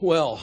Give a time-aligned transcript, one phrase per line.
[0.00, 0.40] Well,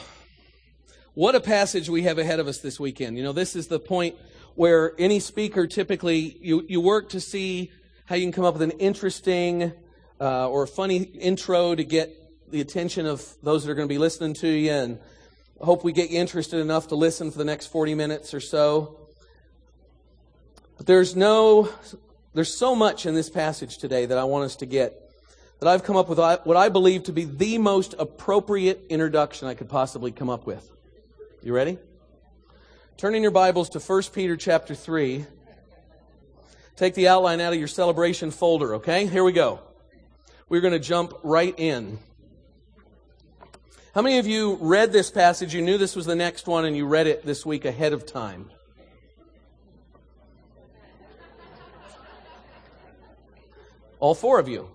[1.14, 3.16] what a passage we have ahead of us this weekend.
[3.16, 4.14] You know, this is the point
[4.54, 7.72] where any speaker typically, you, you work to see
[8.04, 9.72] how you can come up with an interesting
[10.20, 12.12] uh, or funny intro to get
[12.50, 14.98] the attention of those that are going to be listening to you and
[15.58, 19.08] hope we get you interested enough to listen for the next 40 minutes or so.
[20.76, 21.70] But there's no,
[22.34, 25.05] there's so much in this passage today that I want us to get
[25.60, 29.54] that I've come up with what I believe to be the most appropriate introduction I
[29.54, 30.70] could possibly come up with.
[31.42, 31.78] You ready?
[32.96, 35.24] Turn in your Bibles to 1 Peter chapter 3.
[36.76, 39.06] Take the outline out of your celebration folder, okay?
[39.06, 39.60] Here we go.
[40.48, 41.98] We're going to jump right in.
[43.94, 45.54] How many of you read this passage?
[45.54, 48.04] You knew this was the next one and you read it this week ahead of
[48.04, 48.50] time.
[53.98, 54.68] All four of you.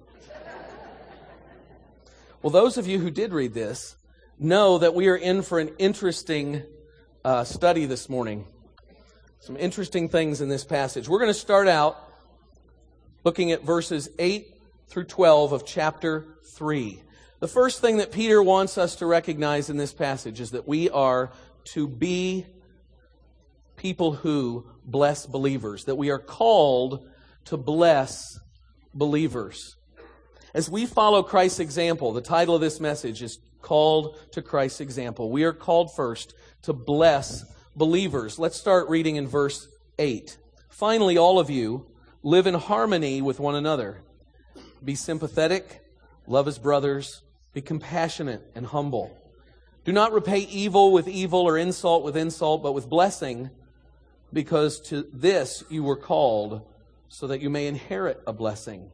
[2.41, 3.95] Well, those of you who did read this
[4.39, 6.63] know that we are in for an interesting
[7.23, 8.47] uh, study this morning.
[9.41, 11.07] Some interesting things in this passage.
[11.07, 11.97] We're going to start out
[13.23, 14.55] looking at verses 8
[14.87, 17.03] through 12 of chapter 3.
[17.41, 20.89] The first thing that Peter wants us to recognize in this passage is that we
[20.89, 21.31] are
[21.75, 22.47] to be
[23.75, 27.07] people who bless believers, that we are called
[27.45, 28.39] to bless
[28.95, 29.75] believers.
[30.53, 35.31] As we follow Christ's example, the title of this message is called to Christ's example.
[35.31, 38.37] We are called first to bless believers.
[38.37, 40.37] Let's start reading in verse 8.
[40.69, 41.85] Finally, all of you
[42.21, 44.03] live in harmony with one another.
[44.83, 45.83] Be sympathetic,
[46.27, 47.21] love as brothers,
[47.53, 49.17] be compassionate and humble.
[49.85, 53.49] Do not repay evil with evil or insult with insult, but with blessing,
[54.33, 56.61] because to this you were called
[57.07, 58.91] so that you may inherit a blessing.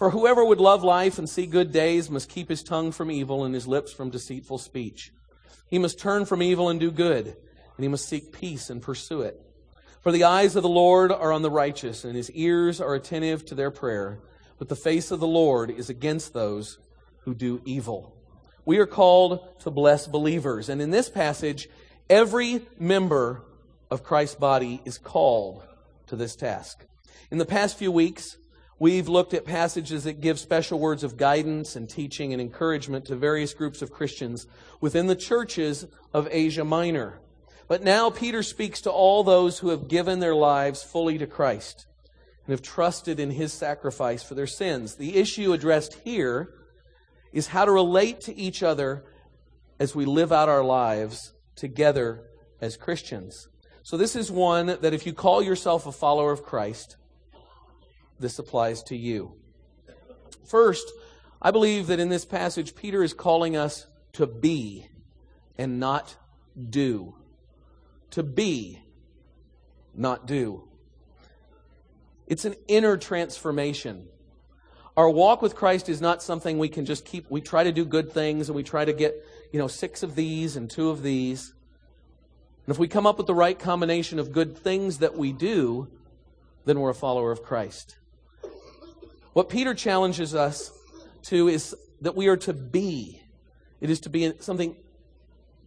[0.00, 3.44] For whoever would love life and see good days must keep his tongue from evil
[3.44, 5.12] and his lips from deceitful speech.
[5.68, 9.20] He must turn from evil and do good, and he must seek peace and pursue
[9.20, 9.38] it.
[10.00, 13.44] For the eyes of the Lord are on the righteous, and his ears are attentive
[13.44, 14.20] to their prayer.
[14.58, 16.78] But the face of the Lord is against those
[17.24, 18.16] who do evil.
[18.64, 20.70] We are called to bless believers.
[20.70, 21.68] And in this passage,
[22.08, 23.42] every member
[23.90, 25.62] of Christ's body is called
[26.06, 26.86] to this task.
[27.30, 28.38] In the past few weeks,
[28.80, 33.14] we've looked at passages that give special words of guidance and teaching and encouragement to
[33.14, 34.48] various groups of Christians
[34.80, 37.20] within the churches of Asia Minor.
[37.68, 41.86] But now Peter speaks to all those who have given their lives fully to Christ
[42.46, 44.96] and have trusted in his sacrifice for their sins.
[44.96, 46.54] The issue addressed here
[47.32, 49.04] is how to relate to each other
[49.78, 52.22] as we live out our lives together
[52.60, 53.46] as Christians.
[53.82, 56.96] So, this is one that if you call yourself a follower of Christ,
[58.20, 59.34] this applies to you.
[60.46, 60.92] First,
[61.42, 64.88] I believe that in this passage, Peter is calling us to be
[65.56, 66.16] and not
[66.68, 67.14] do.
[68.10, 68.82] To be,
[69.94, 70.68] not do.
[72.26, 74.06] It's an inner transformation.
[74.96, 77.84] Our walk with Christ is not something we can just keep, we try to do
[77.84, 79.14] good things and we try to get,
[79.52, 81.54] you know, six of these and two of these.
[82.66, 85.88] And if we come up with the right combination of good things that we do,
[86.66, 87.96] then we're a follower of Christ.
[89.32, 90.72] What Peter challenges us
[91.24, 93.22] to is that we are to be.
[93.80, 94.76] It is to be something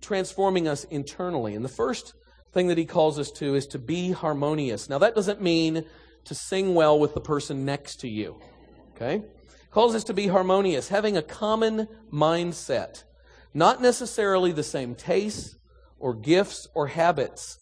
[0.01, 1.55] transforming us internally.
[1.55, 2.13] And the first
[2.51, 4.89] thing that he calls us to is to be harmonious.
[4.89, 5.85] Now, that doesn't mean
[6.25, 8.39] to sing well with the person next to you.
[8.95, 9.23] Okay?
[9.71, 13.03] Calls us to be harmonious, having a common mindset.
[13.53, 15.55] Not necessarily the same tastes
[15.97, 17.57] or gifts or habits,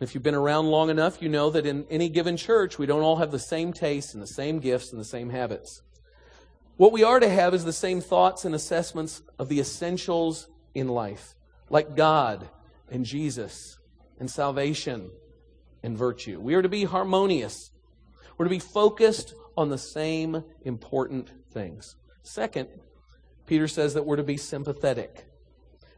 [0.00, 3.02] if you've been around long enough, you know that in any given church, we don't
[3.02, 5.82] all have the same tastes and the same gifts and the same habits.
[6.76, 10.86] What we are to have is the same thoughts and assessments of the essentials in
[10.88, 11.34] life,
[11.68, 12.48] like God
[12.88, 13.78] and Jesus
[14.20, 15.10] and salvation
[15.82, 16.40] and virtue.
[16.40, 17.72] We are to be harmonious.
[18.36, 21.96] We're to be focused on the same important things.
[22.22, 22.68] Second,
[23.46, 25.27] Peter says that we're to be sympathetic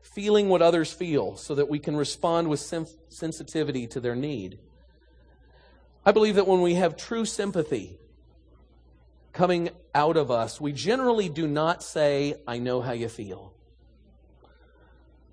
[0.03, 2.61] feeling what others feel so that we can respond with
[3.09, 4.59] sensitivity to their need.
[6.05, 7.99] I believe that when we have true sympathy
[9.33, 13.53] coming out of us, we generally do not say, I know how you feel.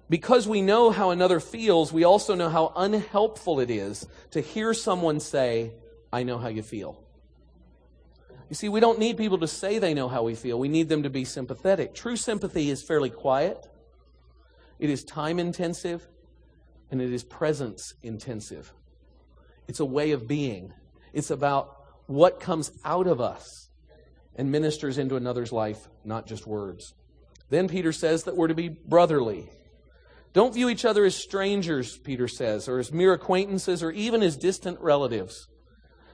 [0.10, 4.74] Because we know how another feels, we also know how unhelpful it is to hear
[4.74, 5.74] someone say,
[6.14, 7.04] I know how you feel.
[8.50, 10.58] You see, we don't need people to say they know how we feel.
[10.58, 11.94] We need them to be sympathetic.
[11.94, 13.68] True sympathy is fairly quiet.
[14.80, 16.08] It is time intensive
[16.92, 18.74] and it is presence intensive.
[19.68, 20.74] It's a way of being.
[21.14, 21.76] It's about
[22.06, 23.70] what comes out of us
[24.36, 26.94] and ministers into another's life, not just words.
[27.50, 29.50] Then Peter says that we're to be brotherly.
[30.34, 34.38] Don't view each other as strangers, Peter says, or as mere acquaintances, or even as
[34.38, 35.48] distant relatives.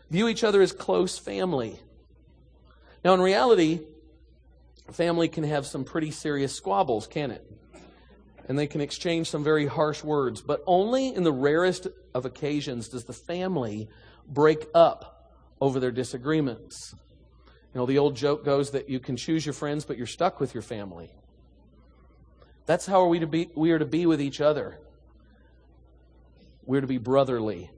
[0.10, 1.80] View each other as close family.
[3.04, 3.81] Now, in reality,
[4.92, 7.45] family can have some pretty serious squabbles, can it?
[8.47, 12.89] And they can exchange some very harsh words, but only in the rarest of occasions
[12.89, 13.89] does the family
[14.27, 15.31] break up
[15.61, 16.93] over their disagreements.
[17.73, 20.39] You know, the old joke goes that you can choose your friends, but you're stuck
[20.39, 21.11] with your family.
[22.65, 24.79] That's how are we to be we are to be with each other.
[26.65, 27.71] We're to be brotherly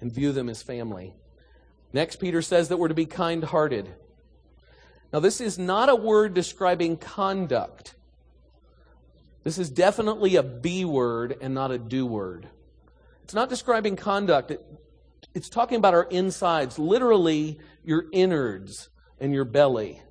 [0.00, 1.14] and view them as family.
[1.92, 3.92] Next, Peter says that we're to be kind hearted.
[5.12, 7.95] Now, this is not a word describing conduct.
[9.46, 12.48] This is definitely a be word and not a do word.
[13.22, 14.66] It's not describing conduct, it,
[15.36, 18.88] it's talking about our insides, literally your innards
[19.20, 20.02] and your belly.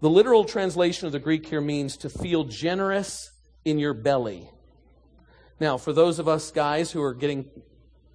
[0.00, 3.30] The literal translation of the Greek here means to feel generous
[3.64, 4.50] in your belly.
[5.60, 7.48] Now, for those of us guys who are getting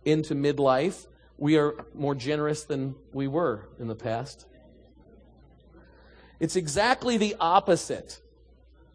[0.03, 1.07] into midlife,
[1.38, 4.47] we are more generous than we were in the past.
[6.41, 8.19] It's exactly the opposite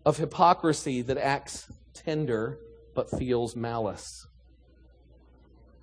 [0.05, 2.59] of hypocrisy that acts tender
[2.95, 4.27] but feels malice.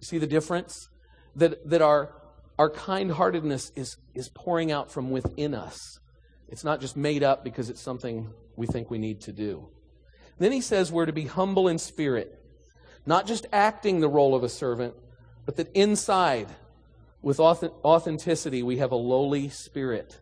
[0.01, 0.89] See the difference?
[1.35, 2.13] That, that our,
[2.57, 5.99] our kind heartedness is, is pouring out from within us.
[6.49, 9.69] It's not just made up because it's something we think we need to do.
[10.37, 12.37] Then he says we're to be humble in spirit,
[13.05, 14.95] not just acting the role of a servant,
[15.45, 16.47] but that inside,
[17.21, 20.19] with authenticity, we have a lowly spirit.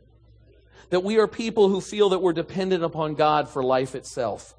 [0.89, 4.55] That we are people who feel that we're dependent upon God for life itself,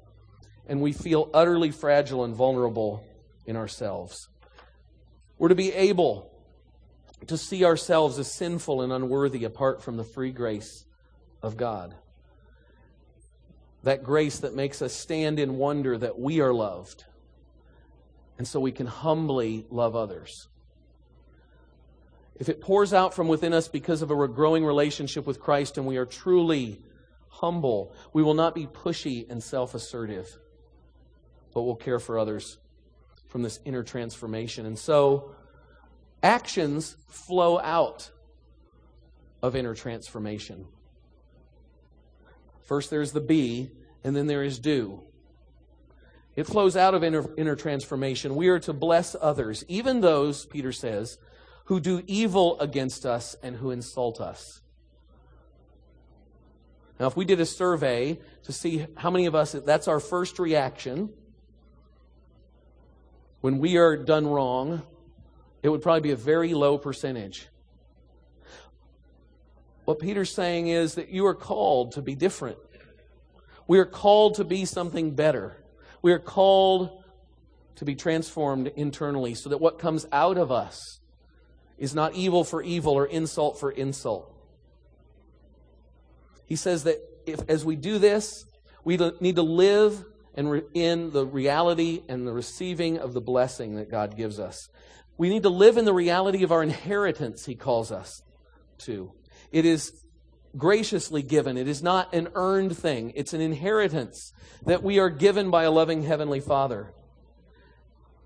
[0.67, 3.03] and we feel utterly fragile and vulnerable
[3.45, 4.29] in ourselves.
[5.37, 6.31] We're to be able
[7.27, 10.85] to see ourselves as sinful and unworthy apart from the free grace
[11.41, 11.95] of God.
[13.83, 17.05] That grace that makes us stand in wonder that we are loved.
[18.37, 20.47] And so we can humbly love others.
[22.41, 25.85] If it pours out from within us because of a growing relationship with Christ and
[25.85, 26.81] we are truly
[27.29, 30.39] humble, we will not be pushy and self assertive,
[31.53, 32.57] but will care for others
[33.27, 34.65] from this inner transformation.
[34.65, 35.35] And so,
[36.23, 38.09] actions flow out
[39.43, 40.65] of inner transformation.
[42.63, 43.69] First, there's the be,
[44.03, 45.03] and then there is do.
[46.35, 48.35] It flows out of inner, inner transformation.
[48.35, 51.19] We are to bless others, even those, Peter says,
[51.71, 54.59] who do evil against us and who insult us.
[56.99, 60.37] Now, if we did a survey to see how many of us, that's our first
[60.37, 61.13] reaction
[63.39, 64.81] when we are done wrong,
[65.63, 67.47] it would probably be a very low percentage.
[69.85, 72.57] What Peter's saying is that you are called to be different.
[73.65, 75.55] We are called to be something better.
[76.01, 77.01] We are called
[77.77, 80.97] to be transformed internally so that what comes out of us
[81.81, 84.31] is not evil for evil or insult for insult.
[86.45, 88.45] He says that if, as we do this,
[88.83, 90.05] we need to live
[90.35, 94.69] and in the reality and the receiving of the blessing that God gives us.
[95.17, 98.21] We need to live in the reality of our inheritance, he calls us
[98.79, 99.11] to.
[99.51, 99.91] It is
[100.55, 101.57] graciously given.
[101.57, 104.33] It is not an earned thing, it's an inheritance
[104.67, 106.93] that we are given by a loving Heavenly Father.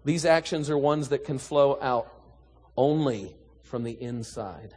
[0.04, 2.12] These actions are ones that can flow out
[2.76, 3.34] only
[3.66, 4.76] from the inside.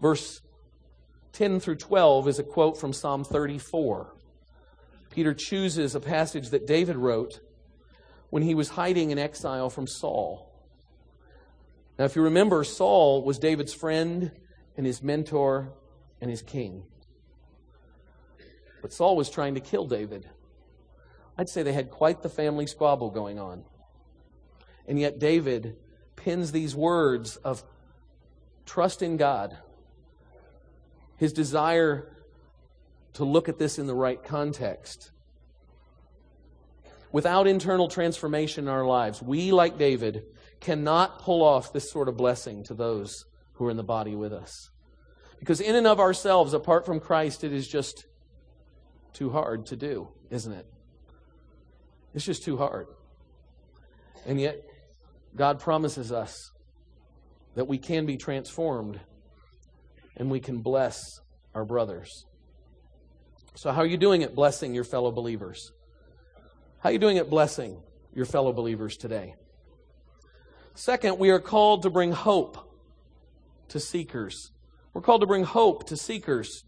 [0.00, 0.40] Verse
[1.32, 4.14] 10 through 12 is a quote from Psalm 34.
[5.10, 7.40] Peter chooses a passage that David wrote
[8.30, 10.52] when he was hiding in exile from Saul.
[11.98, 14.30] Now, if you remember, Saul was David's friend
[14.76, 15.72] and his mentor
[16.20, 16.84] and his king.
[18.82, 20.28] But Saul was trying to kill David.
[21.36, 23.64] I'd say they had quite the family squabble going on.
[24.86, 25.76] And yet, David
[26.18, 27.62] pins these words of
[28.66, 29.56] trust in God,
[31.16, 32.14] his desire
[33.14, 35.10] to look at this in the right context.
[37.10, 40.24] Without internal transformation in our lives, we, like David,
[40.60, 44.32] cannot pull off this sort of blessing to those who are in the body with
[44.32, 44.70] us.
[45.38, 48.06] Because in and of ourselves, apart from Christ, it is just
[49.12, 50.66] too hard to do, isn't it?
[52.14, 52.88] It's just too hard.
[54.26, 54.62] And yet,
[55.36, 56.52] God promises us
[57.54, 59.00] that we can be transformed
[60.16, 61.20] and we can bless
[61.54, 62.24] our brothers.
[63.54, 65.72] So, how are you doing at blessing your fellow believers?
[66.80, 67.80] How are you doing at blessing
[68.14, 69.34] your fellow believers today?
[70.74, 72.56] Second, we are called to bring hope
[73.68, 74.52] to seekers.
[74.94, 76.64] We're called to bring hope to seekers.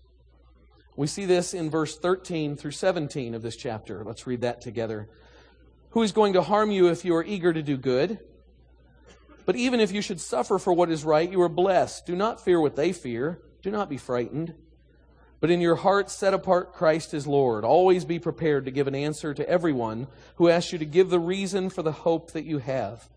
[0.96, 4.02] We see this in verse 13 through 17 of this chapter.
[4.04, 5.08] Let's read that together.
[5.90, 8.18] Who is going to harm you if you are eager to do good?
[9.50, 12.06] But even if you should suffer for what is right, you are blessed.
[12.06, 13.40] Do not fear what they fear.
[13.62, 14.54] Do not be frightened.
[15.40, 17.64] But in your heart, set apart Christ as Lord.
[17.64, 21.18] Always be prepared to give an answer to everyone who asks you to give the
[21.18, 23.08] reason for the hope that you have.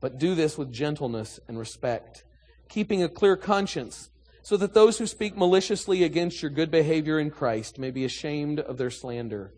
[0.00, 2.24] But do this with gentleness and respect,
[2.68, 4.10] keeping a clear conscience
[4.42, 8.60] so that those who speak maliciously against your good behavior in Christ may be ashamed
[8.60, 9.54] of their slander.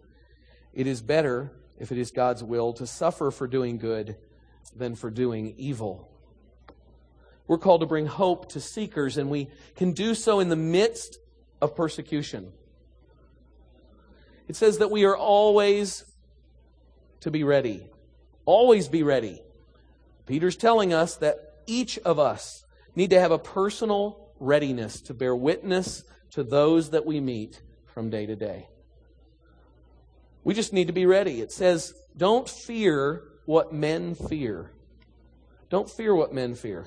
[0.72, 4.16] It is better, if it is God's will, to suffer for doing good
[4.70, 6.10] than for doing evil.
[7.46, 11.18] We're called to bring hope to seekers, and we can do so in the midst
[11.60, 12.52] of persecution.
[14.48, 16.04] It says that we are always
[17.20, 17.86] to be ready.
[18.44, 19.42] Always be ready.
[20.26, 25.34] Peter's telling us that each of us need to have a personal readiness to bear
[25.34, 28.68] witness to those that we meet from day to day.
[30.44, 31.40] We just need to be ready.
[31.40, 34.70] It says, don't fear what men fear.
[35.70, 36.86] Don't fear what men fear.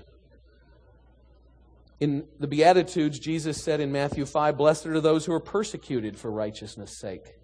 [2.00, 6.32] In the Beatitudes, Jesus said in Matthew 5, Blessed are those who are persecuted for
[6.32, 7.36] righteousness' sake.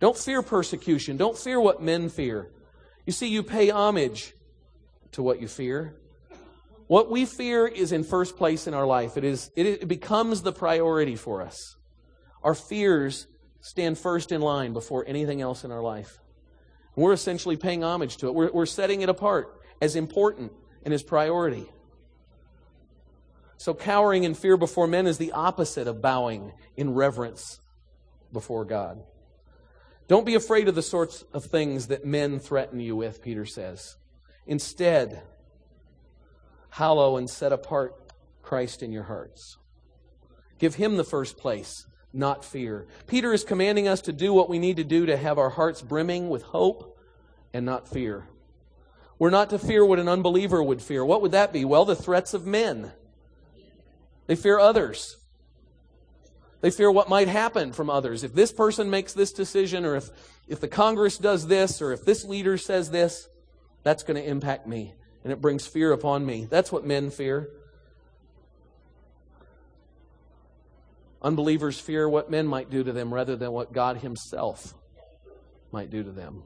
[0.00, 1.16] Don't fear persecution.
[1.16, 2.50] Don't fear what men fear.
[3.06, 4.34] You see, you pay homage
[5.12, 5.96] to what you fear.
[6.86, 9.16] What we fear is in first place in our life.
[9.16, 11.76] It, is, it, becomes the priority for us.
[12.42, 13.26] Our fears
[13.60, 16.18] stand first in line before anything else in our life.
[16.98, 18.34] We're essentially paying homage to it.
[18.34, 20.52] We're, we're setting it apart as important
[20.82, 21.66] and as priority.
[23.56, 27.60] So, cowering in fear before men is the opposite of bowing in reverence
[28.32, 29.00] before God.
[30.08, 33.96] Don't be afraid of the sorts of things that men threaten you with, Peter says.
[34.46, 35.22] Instead,
[36.70, 37.94] hallow and set apart
[38.42, 39.56] Christ in your hearts.
[40.58, 42.86] Give him the first place, not fear.
[43.06, 45.82] Peter is commanding us to do what we need to do to have our hearts
[45.82, 46.98] brimming with hope
[47.52, 48.26] and not fear.
[49.18, 51.04] We're not to fear what an unbeliever would fear.
[51.04, 51.64] What would that be?
[51.64, 52.92] Well, the threats of men.
[54.26, 55.16] They fear others.
[56.60, 58.24] They fear what might happen from others.
[58.24, 60.10] If this person makes this decision, or if,
[60.46, 63.28] if the Congress does this, or if this leader says this,
[63.82, 66.46] that's going to impact me and it brings fear upon me.
[66.48, 67.50] That's what men fear.
[71.20, 74.74] Unbelievers fear what men might do to them rather than what God Himself
[75.72, 76.44] might do to them.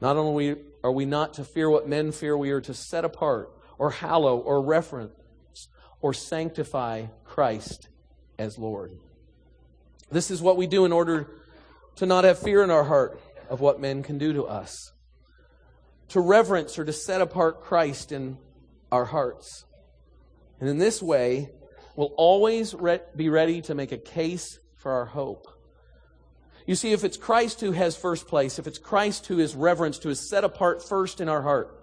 [0.00, 3.50] Not only are we not to fear what men fear, we are to set apart
[3.78, 5.14] or hallow or reference
[6.00, 7.88] or sanctify Christ
[8.38, 8.92] as Lord.
[10.10, 11.30] This is what we do in order
[11.96, 14.92] to not have fear in our heart of what men can do to us
[16.12, 18.36] to reverence or to set apart Christ in
[18.90, 19.64] our hearts.
[20.60, 21.48] And in this way,
[21.96, 25.48] we'll always re- be ready to make a case for our hope.
[26.66, 30.02] You see, if it's Christ who has first place, if it's Christ who is reverenced,
[30.02, 31.76] who is set apart first in our heart,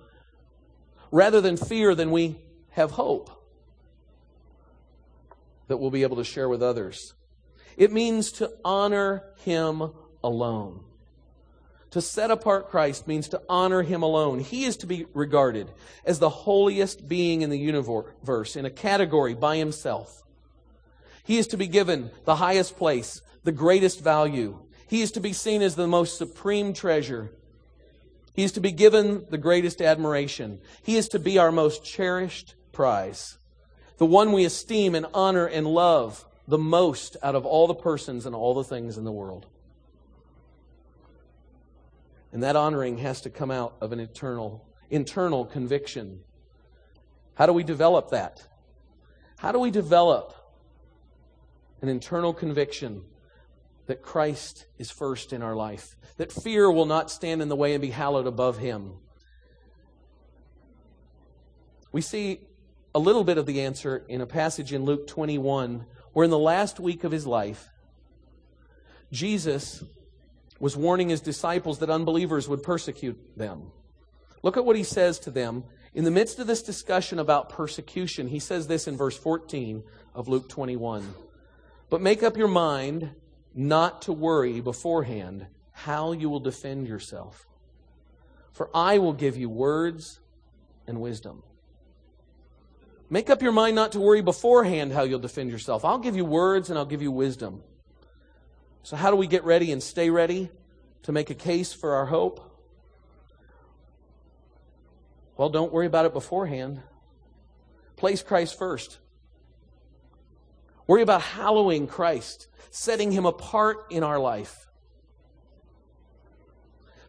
[1.11, 2.37] rather than fear, then we
[2.71, 3.29] have hope
[5.67, 7.13] that we'll be able to share with others.
[7.77, 9.91] It means to honor Him
[10.23, 10.83] alone.
[11.91, 14.39] To set apart Christ means to honor him alone.
[14.39, 15.71] He is to be regarded
[16.05, 20.23] as the holiest being in the universe, in a category by himself.
[21.23, 24.59] He is to be given the highest place, the greatest value.
[24.87, 27.31] He is to be seen as the most supreme treasure.
[28.33, 30.59] He is to be given the greatest admiration.
[30.83, 33.37] He is to be our most cherished prize,
[33.97, 38.25] the one we esteem and honor and love the most out of all the persons
[38.25, 39.45] and all the things in the world.
[42.31, 46.19] And that honoring has to come out of an eternal, internal conviction.
[47.33, 48.45] How do we develop that?
[49.37, 50.35] How do we develop
[51.81, 53.03] an internal conviction
[53.87, 55.95] that Christ is first in our life?
[56.17, 58.93] That fear will not stand in the way and be hallowed above him?
[61.91, 62.41] We see
[62.93, 66.37] a little bit of the answer in a passage in Luke 21, where in the
[66.37, 67.69] last week of his life,
[69.11, 69.83] Jesus
[70.59, 73.71] was warning his disciples that unbelievers would persecute them.
[74.43, 75.63] Look at what he says to them.
[75.93, 80.27] In the midst of this discussion about persecution, he says this in verse 14 of
[80.27, 81.13] Luke 21.
[81.89, 83.11] But make up your mind
[83.55, 87.47] not to worry beforehand how you will defend yourself.
[88.51, 90.19] For I will give you words
[90.85, 91.43] and wisdom.
[93.09, 95.83] Make up your mind not to worry beforehand how you'll defend yourself.
[95.83, 97.63] I'll give you words and I'll give you wisdom.
[98.83, 100.49] So, how do we get ready and stay ready
[101.03, 102.45] to make a case for our hope?
[105.37, 106.81] Well, don't worry about it beforehand.
[107.95, 108.99] Place Christ first.
[110.87, 114.67] Worry about hallowing Christ, setting him apart in our life.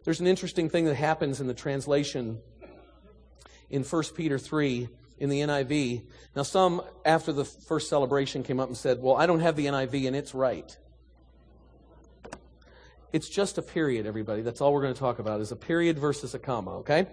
[0.03, 2.39] There's an interesting thing that happens in the translation
[3.69, 6.03] in 1 Peter 3 in the NIV.
[6.35, 9.67] Now, some after the first celebration came up and said, Well, I don't have the
[9.67, 10.77] NIV and it's right.
[13.13, 14.41] It's just a period, everybody.
[14.41, 17.07] That's all we're going to talk about is a period versus a comma, okay?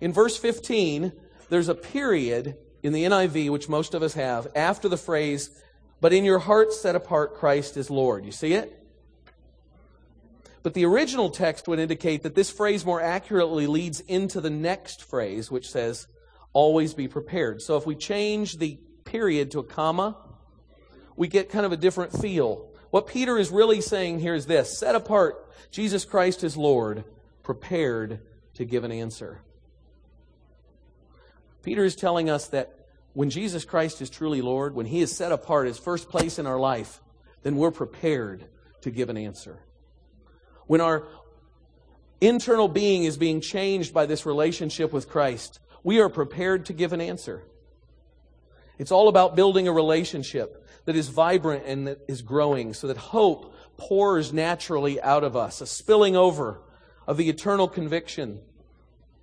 [0.00, 1.12] In verse 15,
[1.50, 5.50] there's a period in the NIV, which most of us have, after the phrase,
[6.00, 8.24] but in your heart set apart Christ is Lord.
[8.24, 8.80] You see it?
[10.64, 15.04] But the original text would indicate that this phrase more accurately leads into the next
[15.04, 16.08] phrase, which says,
[16.52, 17.62] always be prepared.
[17.62, 20.16] So if we change the period to a comma,
[21.16, 22.73] we get kind of a different feel.
[22.94, 27.02] What Peter is really saying here is this set apart, Jesus Christ is Lord,
[27.42, 28.20] prepared
[28.54, 29.40] to give an answer.
[31.64, 35.32] Peter is telling us that when Jesus Christ is truly Lord, when He is set
[35.32, 37.02] apart as first place in our life,
[37.42, 38.44] then we're prepared
[38.82, 39.58] to give an answer.
[40.68, 41.02] When our
[42.20, 46.92] internal being is being changed by this relationship with Christ, we are prepared to give
[46.92, 47.42] an answer.
[48.78, 52.96] It's all about building a relationship that is vibrant and that is growing so that
[52.96, 56.60] hope pours naturally out of us, a spilling over
[57.06, 58.40] of the eternal conviction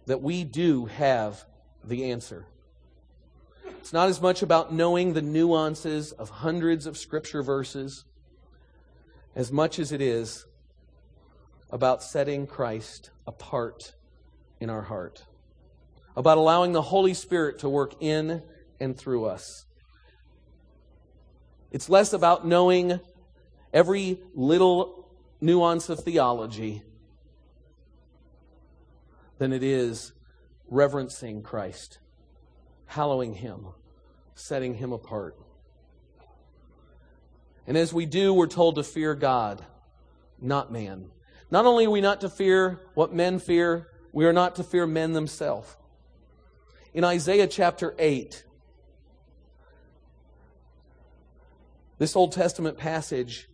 [0.05, 1.46] that we do have
[1.84, 2.46] the answer.
[3.79, 8.05] It's not as much about knowing the nuances of hundreds of scripture verses
[9.36, 10.46] as much as it is
[11.72, 13.93] about setting Christ apart
[14.60, 15.25] in our heart,
[16.15, 18.43] about allowing the Holy Spirit to work in
[18.81, 19.65] and through us.
[21.71, 23.00] It's less about knowing
[23.73, 25.07] every little
[25.39, 26.81] nuance of theology
[29.38, 30.11] than it is
[30.67, 32.00] reverencing Christ,
[32.88, 33.67] hallowing Him,
[34.35, 35.38] setting Him apart.
[37.67, 39.63] And as we do, we're told to fear God,
[40.41, 41.09] not man.
[41.50, 44.87] Not only are we not to fear what men fear, we are not to fear
[44.87, 45.77] men themselves.
[46.94, 48.44] In Isaiah chapter 8,
[52.01, 53.48] this Old Testament passage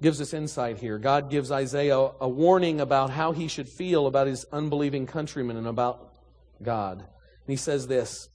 [0.00, 0.96] gives us insight here.
[0.96, 5.66] God gives Isaiah a warning about how he should feel about his unbelieving countrymen and
[5.66, 6.14] about
[6.62, 7.00] God.
[7.00, 7.06] And
[7.46, 8.30] he says this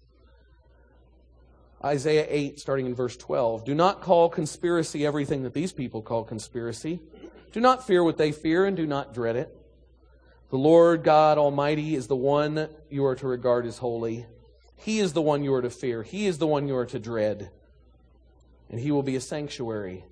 [1.83, 6.23] Isaiah 8, starting in verse 12 Do not call conspiracy everything that these people call
[6.23, 6.99] conspiracy.
[7.53, 9.49] Do not fear what they fear, and do not dread it.
[10.51, 14.27] The Lord God Almighty is the one you are to regard as holy.
[14.75, 16.03] He is the one you are to fear.
[16.03, 17.49] He is the one you are to dread.
[18.71, 20.05] And he will be a sanctuary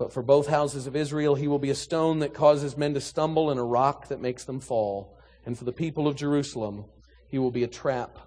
[0.00, 3.02] but for both houses of Israel, he will be a stone that causes men to
[3.02, 5.14] stumble and a rock that makes them fall.
[5.44, 6.86] And for the people of Jerusalem,
[7.28, 8.18] he will be a trap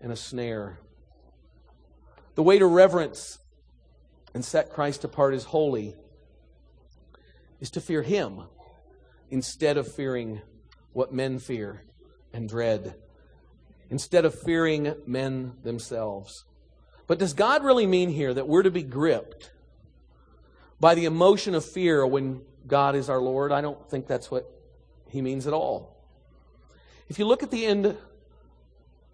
[0.00, 0.80] and a snare.
[2.34, 3.38] The way to reverence
[4.34, 5.94] and set Christ apart as holy
[7.60, 8.42] is to fear him
[9.30, 10.42] instead of fearing
[10.92, 11.84] what men fear
[12.32, 12.96] and dread,
[13.90, 16.46] instead of fearing men themselves.
[17.12, 19.50] But does God really mean here that we're to be gripped
[20.80, 23.52] by the emotion of fear when God is our Lord.
[23.52, 24.50] I don't think that's what
[25.10, 25.94] he means at all.
[27.10, 27.98] If you look at the end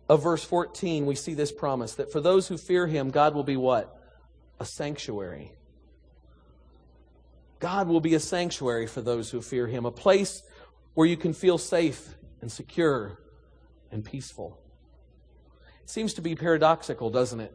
[0.09, 3.43] of verse 14, we see this promise that for those who fear him, God will
[3.43, 4.01] be what?
[4.61, 5.51] A sanctuary.
[7.59, 10.45] God will be a sanctuary for those who fear him, a place
[10.95, 13.19] where you can feel safe and secure
[13.91, 14.57] and peaceful.
[15.83, 17.53] It seems to be paradoxical, doesn't it?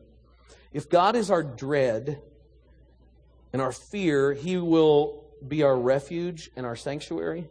[0.72, 2.22] If God is our dread,
[3.54, 7.48] and our fear, He will be our refuge and our sanctuary?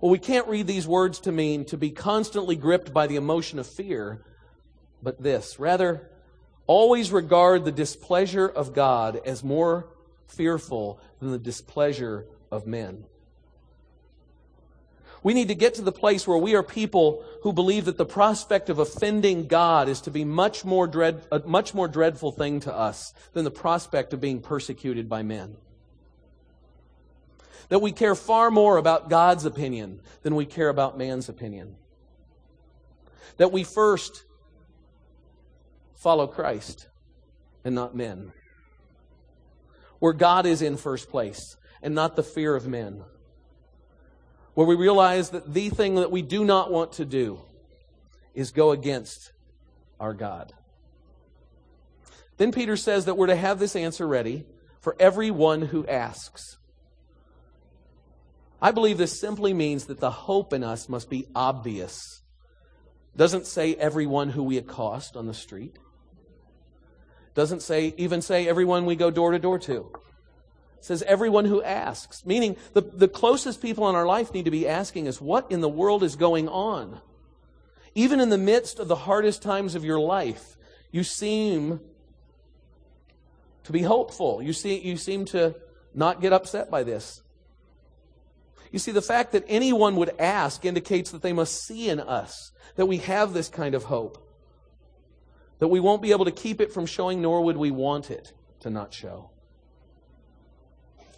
[0.00, 3.58] Well, we can't read these words to mean to be constantly gripped by the emotion
[3.58, 4.22] of fear,
[5.02, 5.58] but this.
[5.58, 6.10] Rather,
[6.66, 9.88] always regard the displeasure of God as more
[10.26, 13.06] fearful than the displeasure of men.
[15.26, 18.06] We need to get to the place where we are people who believe that the
[18.06, 22.60] prospect of offending God is to be much more dread, a much more dreadful thing
[22.60, 25.56] to us than the prospect of being persecuted by men.
[27.70, 31.74] That we care far more about God's opinion than we care about man's opinion.
[33.38, 34.22] That we first
[35.96, 36.86] follow Christ
[37.64, 38.30] and not men.
[39.98, 43.02] Where God is in first place and not the fear of men
[44.56, 47.38] where we realize that the thing that we do not want to do
[48.34, 49.32] is go against
[50.00, 50.54] our God.
[52.38, 54.46] Then Peter says that we're to have this answer ready
[54.80, 56.56] for everyone who asks.
[58.60, 62.22] I believe this simply means that the hope in us must be obvious.
[63.14, 65.76] Doesn't say everyone who we accost on the street.
[67.34, 69.92] Doesn't say even say everyone we go door to door to.
[70.80, 74.68] Says everyone who asks, meaning the, the closest people in our life need to be
[74.68, 77.00] asking us, what in the world is going on?
[77.94, 80.56] Even in the midst of the hardest times of your life,
[80.92, 81.80] you seem
[83.64, 84.40] to be hopeful.
[84.40, 85.56] You, see, you seem to
[85.94, 87.22] not get upset by this.
[88.70, 92.52] You see, the fact that anyone would ask indicates that they must see in us
[92.76, 94.22] that we have this kind of hope.
[95.58, 98.32] That we won't be able to keep it from showing, nor would we want it
[98.60, 99.30] to not show.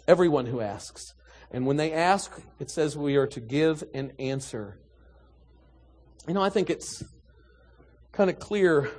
[0.09, 1.13] Everyone who asks.
[1.51, 4.79] And when they ask, it says we are to give an answer.
[6.27, 7.03] You know, I think it's
[8.11, 8.89] kind of clear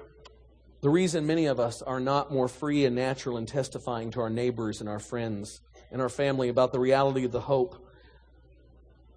[0.82, 4.30] the reason many of us are not more free and natural in testifying to our
[4.30, 7.84] neighbors and our friends and our family about the reality of the hope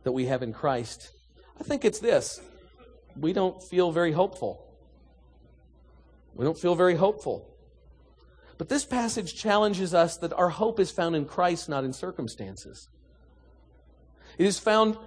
[0.02, 1.12] that we have in Christ.
[1.60, 2.42] I think it's this
[3.16, 4.66] we don't feel very hopeful.
[6.34, 7.53] We don't feel very hopeful.
[8.58, 12.90] But this passage challenges us that our hope is found in Christ, not in circumstances.
[14.38, 14.98] It is found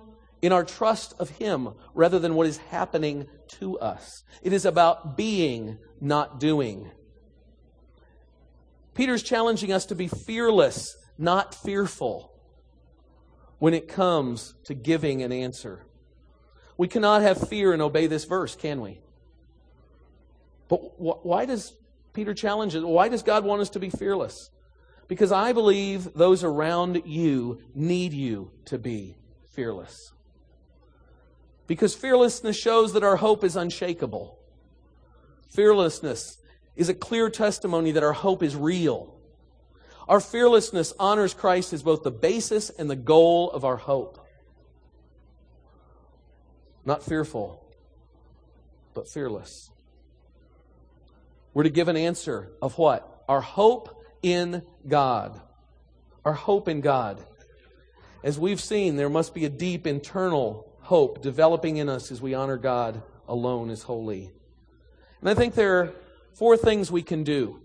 [0.42, 4.24] in our trust of Him rather than what is happening to us.
[4.42, 6.90] It is about being, not doing.
[8.94, 12.32] Peter's challenging us to be fearless, not fearful,
[13.58, 15.86] when it comes to giving an answer.
[16.76, 19.00] We cannot have fear and obey this verse, can we?
[20.68, 21.72] But wh- why does
[22.16, 22.82] Peter challenges?
[22.82, 24.50] Why does God want us to be fearless?
[25.06, 29.18] Because I believe those around you need you to be
[29.50, 30.12] fearless.
[31.66, 34.38] Because fearlessness shows that our hope is unshakable.
[35.50, 36.38] Fearlessness
[36.74, 39.14] is a clear testimony that our hope is real.
[40.08, 44.26] Our fearlessness honors Christ as both the basis and the goal of our hope.
[46.86, 47.62] Not fearful,
[48.94, 49.70] but fearless.
[51.56, 53.24] We're to give an answer of what?
[53.30, 55.40] Our hope in God.
[56.22, 57.24] Our hope in God.
[58.22, 62.34] As we've seen, there must be a deep internal hope developing in us as we
[62.34, 64.30] honor God alone as holy.
[65.22, 65.92] And I think there are
[66.34, 67.58] four things we can do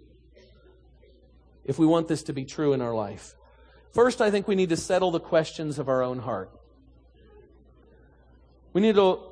[1.66, 3.36] if we want this to be true in our life.
[3.92, 6.50] First, I think we need to settle the questions of our own heart.
[8.72, 9.31] We need to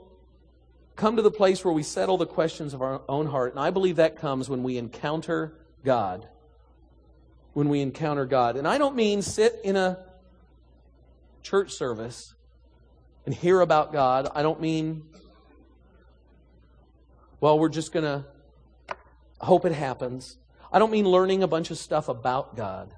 [1.00, 3.54] come to the place where we settle the questions of our own heart.
[3.54, 5.54] And I believe that comes when we encounter
[5.86, 6.28] God.
[7.54, 8.58] When we encounter God.
[8.58, 9.98] And I don't mean sit in a
[11.42, 12.36] church service
[13.26, 14.30] and hear about God.
[14.36, 15.04] I don't mean,
[17.40, 18.26] well, we're just going to
[19.40, 20.38] hope it happens.
[20.70, 22.94] I don't mean learning a bunch of stuff about God.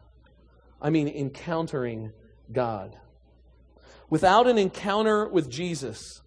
[0.82, 2.14] I mean encountering
[2.52, 2.98] God.
[4.10, 6.22] Without an encounter with Jesus,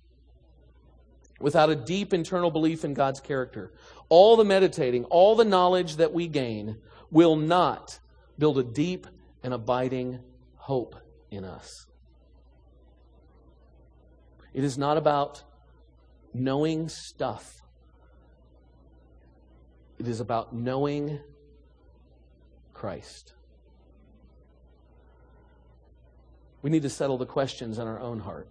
[1.40, 3.72] without a deep internal belief in God's character,
[4.08, 6.76] all the meditating, all the knowledge that we gain
[7.10, 7.98] will not
[8.38, 9.06] build a deep
[9.42, 10.20] and abiding
[10.56, 10.96] hope
[11.30, 11.86] in us.
[14.52, 15.42] It is not about
[16.32, 17.62] knowing stuff.
[19.98, 21.20] It is about knowing
[22.72, 23.34] Christ.
[26.62, 28.48] We need to settle the questions in our own heart.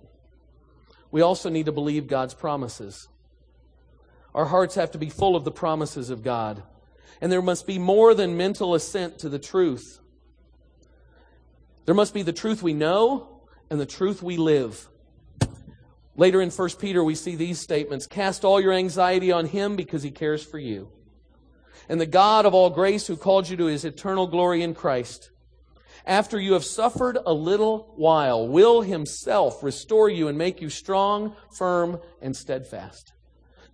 [1.13, 3.07] We also need to believe God's promises.
[4.33, 6.63] Our hearts have to be full of the promises of God.
[7.21, 9.99] And there must be more than mental assent to the truth.
[11.85, 14.89] There must be the truth we know and the truth we live.
[16.15, 20.01] Later in 1 Peter, we see these statements Cast all your anxiety on him because
[20.01, 20.89] he cares for you.
[21.87, 25.29] And the God of all grace, who called you to his eternal glory in Christ,
[26.05, 31.35] after you have suffered a little while, will himself restore you and make you strong,
[31.51, 33.13] firm, and steadfast.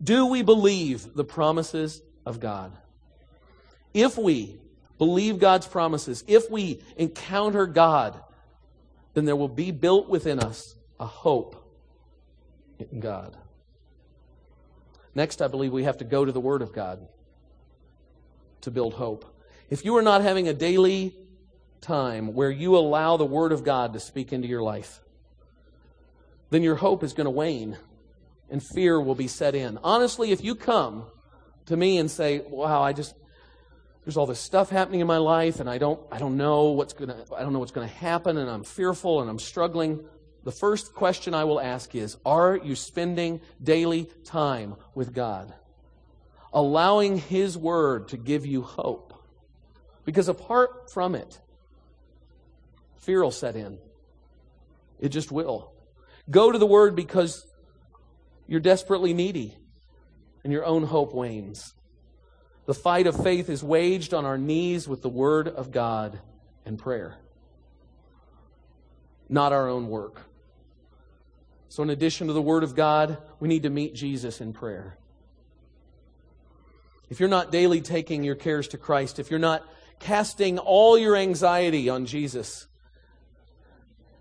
[0.02, 2.72] Do we believe the promises of God?
[3.94, 4.60] If we
[4.98, 8.22] believe God's promises, if we encounter God,
[9.14, 11.56] then there will be built within us a hope
[12.78, 13.36] in God.
[15.16, 17.08] Next, I believe we have to go to the Word of God
[18.62, 19.26] to build hope.
[19.70, 21.16] If you are not having a daily
[21.82, 25.02] time where you allow the Word of God to speak into your life,
[26.50, 27.78] then your hope is going to wane
[28.50, 29.78] and fear will be set in.
[29.84, 31.06] Honestly, if you come
[31.68, 33.14] to me and say, "Wow, I just
[34.04, 36.94] there's all this stuff happening in my life and I don't I don't know what's
[36.94, 40.04] going to I don't know what's going to happen and I'm fearful and I'm struggling."
[40.44, 45.54] the first question I will ask is Are you spending daily time with God?
[46.54, 49.14] Allowing His Word to give you hope.
[50.06, 51.40] Because apart from it,
[53.00, 53.80] fear will set in.
[55.00, 55.74] It just will.
[56.30, 57.46] Go to the Word because
[58.48, 59.56] you're desperately needy
[60.44, 61.74] and your own hope wanes.
[62.66, 66.20] The fight of faith is waged on our knees with the Word of God
[66.66, 67.18] and prayer,
[69.28, 70.22] not our own work.
[71.70, 74.98] So, in addition to the Word of God, we need to meet Jesus in prayer.
[77.10, 79.64] If you're not daily taking your cares to Christ, if you're not
[80.00, 82.68] casting all your anxiety on Jesus,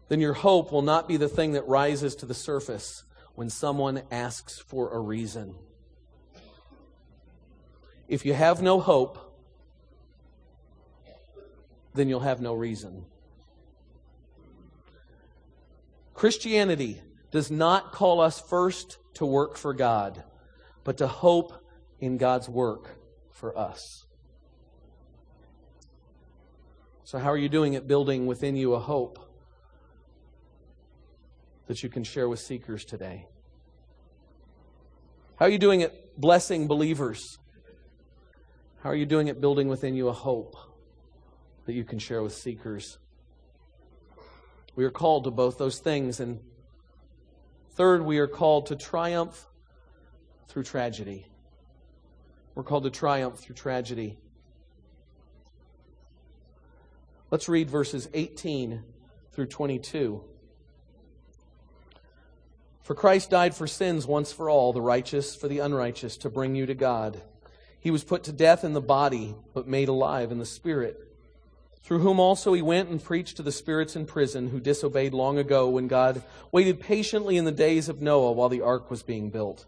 [0.09, 4.03] then your hope will not be the thing that rises to the surface when someone
[4.11, 5.55] asks for a reason.
[8.09, 9.19] If you have no hope,
[11.95, 13.05] then you'll have no reason.
[16.15, 20.25] Christianity does not call us first to work for God,
[20.85, 21.53] but to hope
[22.01, 22.99] in God's work
[23.31, 24.07] for us.
[27.05, 29.28] So, how are you doing at building within you a hope
[31.69, 33.27] that you can share with seekers today?
[35.37, 37.39] How are you doing at blessing believers?
[38.83, 40.57] How are you doing at building within you a hope
[41.67, 42.99] that you can share with seekers?
[44.75, 46.21] We are called to both those things.
[46.21, 46.41] And
[47.73, 49.47] third, we are called to triumph
[50.49, 51.27] through tragedy.
[52.55, 54.19] We're called to triumph through tragedy.
[57.31, 58.83] Let's read verses 18
[59.33, 60.25] through 22.
[62.83, 66.55] For Christ died for sins once for all, the righteous for the unrighteous, to bring
[66.55, 67.21] you to God.
[67.81, 70.99] He was put to death in the body, but made alive in the spirit,
[71.83, 75.39] through whom also he went and preached to the spirits in prison who disobeyed long
[75.39, 79.31] ago when God waited patiently in the days of Noah while the ark was being
[79.31, 79.67] built.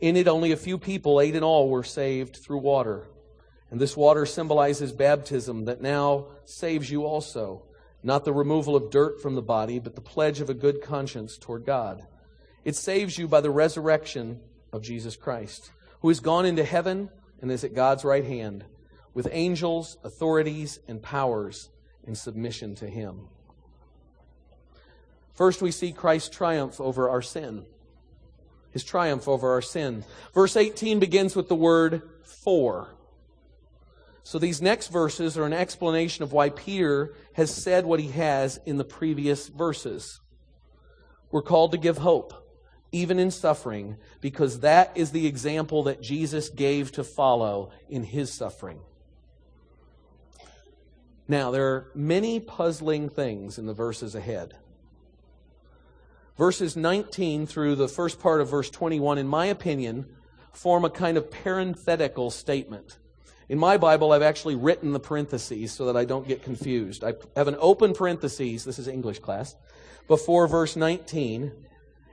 [0.00, 3.06] In it, only a few people, eight in all, were saved through water.
[3.70, 7.62] And this water symbolizes baptism that now saves you also,
[8.02, 11.36] not the removal of dirt from the body, but the pledge of a good conscience
[11.36, 12.06] toward God.
[12.66, 14.40] It saves you by the resurrection
[14.72, 18.64] of Jesus Christ, who has gone into heaven and is at God's right hand,
[19.14, 21.70] with angels, authorities, and powers
[22.08, 23.28] in submission to him.
[25.32, 27.66] First, we see Christ's triumph over our sin.
[28.72, 30.04] His triumph over our sin.
[30.34, 32.96] Verse 18 begins with the word for.
[34.24, 38.58] So these next verses are an explanation of why Peter has said what he has
[38.66, 40.20] in the previous verses.
[41.30, 42.42] We're called to give hope
[42.96, 48.32] even in suffering, because that is the example that Jesus gave to follow in his
[48.32, 48.80] suffering.
[51.28, 54.56] Now, there are many puzzling things in the verses ahead.
[56.38, 60.06] Verses 19 through the first part of verse 21, in my opinion,
[60.52, 62.96] form a kind of parenthetical statement.
[63.50, 67.04] In my Bible, I've actually written the parentheses so that I don't get confused.
[67.04, 69.54] I have an open parentheses, this is English class,
[70.08, 71.52] before verse 19,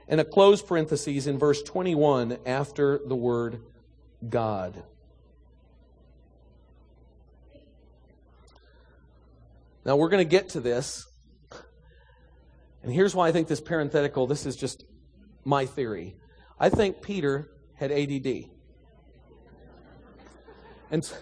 [0.08, 3.60] and a closed parenthesis in verse 21 after the word
[4.28, 4.82] God.
[9.84, 11.06] Now we're going to get to this.
[12.82, 14.84] And here's why I think this parenthetical, this is just
[15.44, 16.16] my theory.
[16.58, 18.50] I think Peter had ADD.
[20.90, 21.12] And,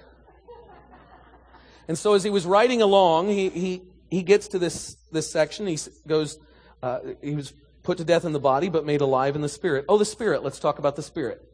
[1.88, 5.66] and so as he was writing along, he, he, he gets to this, this section.
[5.66, 6.38] He goes,
[6.82, 9.84] uh, he was put to death in the body, but made alive in the spirit.
[9.88, 10.42] Oh, the spirit.
[10.42, 11.48] Let's talk about the spirit.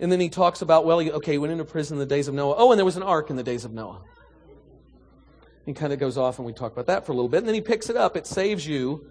[0.00, 2.26] And then he talks about, well, he, okay, he went into prison in the days
[2.26, 2.56] of Noah.
[2.56, 4.00] Oh, and there was an ark in the days of Noah.
[5.64, 7.38] He kind of goes off and we talk about that for a little bit.
[7.38, 8.16] And then he picks it up.
[8.16, 9.06] It saves you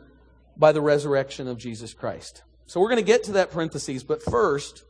[0.58, 2.44] by the resurrection of Jesus Christ.
[2.66, 4.84] So we're going to get to that parentheses, but first,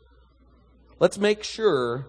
[1.00, 2.08] let's make sure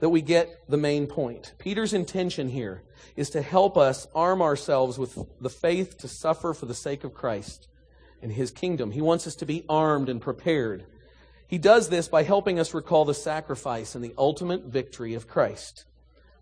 [0.00, 1.54] that we get the main point.
[1.58, 2.82] Peter's intention here
[3.16, 7.14] is to help us arm ourselves with the faith to suffer for the sake of
[7.14, 7.68] Christ
[8.22, 8.90] and his kingdom.
[8.90, 10.86] He wants us to be armed and prepared.
[11.46, 15.84] He does this by helping us recall the sacrifice and the ultimate victory of Christ.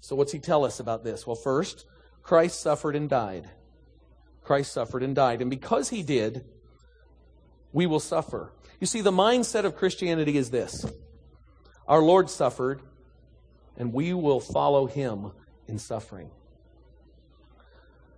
[0.01, 1.27] So, what's he tell us about this?
[1.27, 1.85] Well, first,
[2.23, 3.49] Christ suffered and died.
[4.45, 5.41] Christ suffered and died.
[5.41, 6.45] And because he did,
[7.73, 8.53] we will suffer.
[8.81, 10.87] You see, the mindset of Christianity is this
[11.87, 12.81] Our Lord suffered,
[13.79, 15.31] and we will follow him
[15.67, 16.31] in suffering.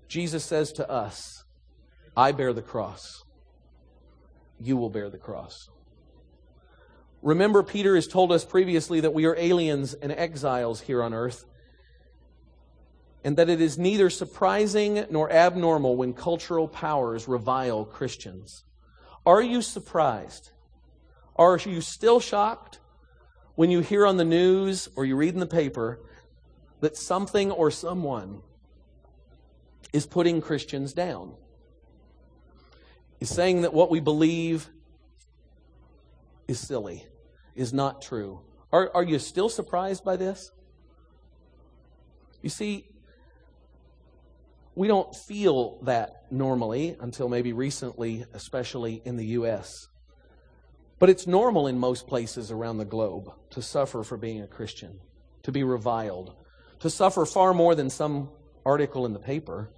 [0.08, 1.44] Jesus says to us,
[2.16, 3.22] I bear the cross.
[4.58, 5.68] You will bear the cross.
[7.22, 11.44] Remember, Peter has told us previously that we are aliens and exiles here on earth,
[13.22, 18.64] and that it is neither surprising nor abnormal when cultural powers revile Christians.
[19.26, 20.50] Are you surprised?
[21.36, 22.80] Are you still shocked
[23.54, 26.00] when you hear on the news or you read in the paper
[26.80, 28.42] that something or someone
[29.92, 31.34] is putting Christians down.
[33.20, 34.68] Is saying that what we believe
[36.48, 37.06] is silly,
[37.54, 38.40] is not true,
[38.72, 40.50] Are, are you still surprised by this?
[42.42, 42.86] You see,
[44.74, 49.88] we don't feel that normally until maybe recently, especially in the U.S.
[51.00, 55.00] But it's normal in most places around the globe to suffer for being a Christian,
[55.42, 56.34] to be reviled,
[56.80, 58.28] to suffer far more than some
[58.66, 59.70] article in the paper,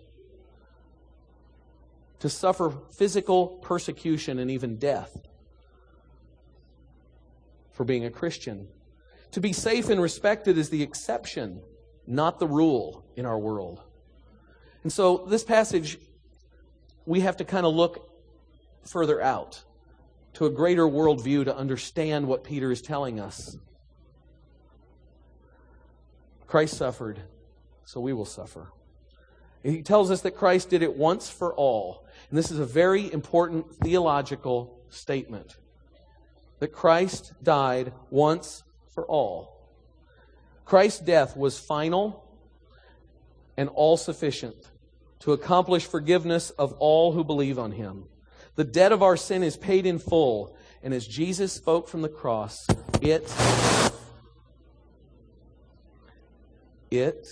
[2.18, 5.16] to suffer physical persecution and even death
[7.70, 8.66] for being a Christian.
[9.30, 11.62] To be safe and respected is the exception,
[12.04, 13.80] not the rule in our world.
[14.82, 15.98] And so, this passage,
[17.06, 18.10] we have to kind of look
[18.84, 19.62] further out
[20.34, 23.56] to a greater worldview to understand what Peter is telling us.
[26.46, 27.20] Christ suffered,
[27.84, 28.72] so we will suffer.
[29.62, 32.04] He tells us that Christ did it once for all.
[32.28, 35.56] And this is a very important theological statement
[36.58, 38.62] that Christ died once
[38.94, 39.68] for all.
[40.64, 42.24] Christ's death was final
[43.56, 44.70] and all sufficient
[45.20, 48.04] to accomplish forgiveness of all who believe on him.
[48.54, 52.08] The debt of our sin is paid in full, and as Jesus spoke from the
[52.08, 52.66] cross,
[53.00, 53.32] it
[56.90, 57.26] it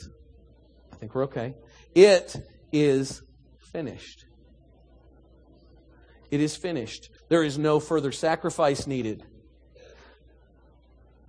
[0.92, 1.54] I think we're okay.
[1.94, 2.36] It
[2.72, 3.22] is
[3.58, 4.24] finished.
[6.30, 7.10] It is finished.
[7.28, 9.24] There is no further sacrifice needed.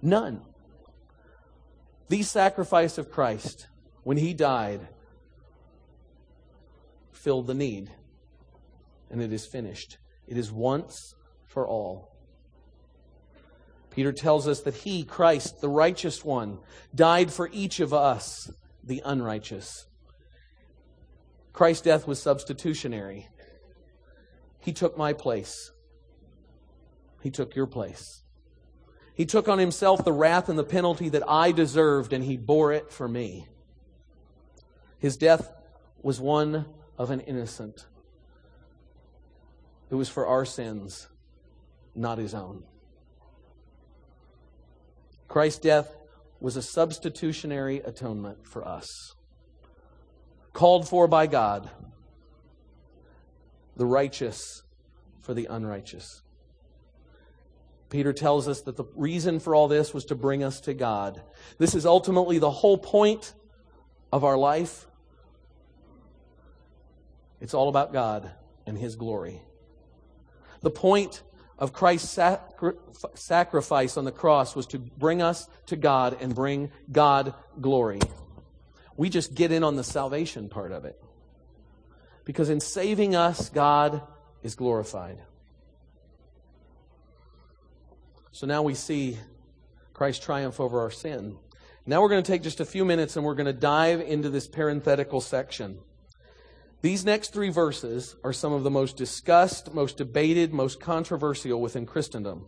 [0.01, 0.41] None.
[2.09, 3.67] The sacrifice of Christ,
[4.03, 4.87] when he died,
[7.11, 7.89] filled the need.
[9.11, 9.97] And it is finished.
[10.27, 11.13] It is once
[11.45, 12.15] for all.
[13.91, 16.59] Peter tells us that he, Christ, the righteous one,
[16.95, 18.49] died for each of us,
[18.83, 19.85] the unrighteous.
[21.51, 23.27] Christ's death was substitutionary.
[24.59, 25.71] He took my place.
[27.21, 28.23] He took your place.
[29.13, 32.71] He took on himself the wrath and the penalty that I deserved, and he bore
[32.71, 33.47] it for me.
[34.97, 35.51] His death
[36.01, 36.65] was one
[36.97, 37.85] of an innocent.
[39.91, 41.09] It was for our sins,
[41.93, 42.63] not his own.
[45.27, 45.95] Christ's death
[46.39, 48.87] was a substitutionary atonement for us,
[50.53, 51.69] called for by God,
[53.75, 54.63] the righteous
[55.21, 56.21] for the unrighteous.
[57.89, 61.21] Peter tells us that the reason for all this was to bring us to God.
[61.57, 63.33] This is ultimately the whole point
[64.11, 64.87] of our life
[67.41, 68.31] it's all about God
[68.67, 69.41] and His glory.
[70.61, 71.23] The point
[71.57, 72.73] of Christ's sacri-
[73.13, 77.99] sacrifice on the cross was to bring us to God and bring God glory.
[78.97, 81.01] We just get in on the salvation part of it.
[82.25, 84.01] Because in saving us, God
[84.43, 85.19] is glorified.
[88.31, 89.17] So now we see
[89.93, 91.37] Christ's triumph over our sin.
[91.85, 94.29] Now we're going to take just a few minutes and we're going to dive into
[94.29, 95.79] this parenthetical section.
[96.81, 101.85] These next three verses are some of the most discussed, most debated, most controversial within
[101.85, 102.47] Christendom,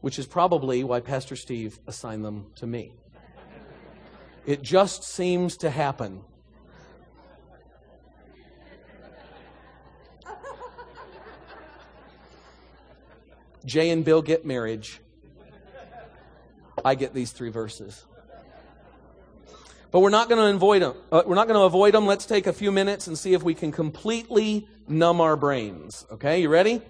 [0.00, 2.94] which is probably why Pastor Steve assigned them to me.
[4.46, 6.22] It just seems to happen.
[13.66, 15.00] Jay and Bill get marriage.
[16.84, 18.06] I get these three verses.
[19.92, 20.94] But we're not going to avoid them.
[21.12, 22.06] Uh, we're not going to avoid them.
[22.06, 26.06] Let's take a few minutes and see if we can completely numb our brains.
[26.10, 26.80] Okay, you ready?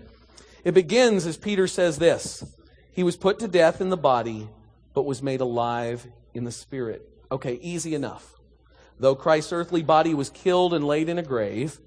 [0.63, 2.45] It begins as Peter says this
[2.93, 4.49] He was put to death in the body,
[4.95, 7.03] but was made alive in the spirit.
[7.33, 8.35] Okay, easy enough.
[9.01, 11.81] Though Christ's earthly body was killed and laid in a grave,